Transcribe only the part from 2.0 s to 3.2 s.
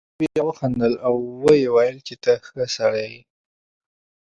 چې ته ښه سړی